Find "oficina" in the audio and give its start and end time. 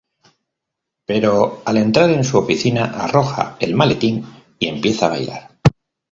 2.39-2.85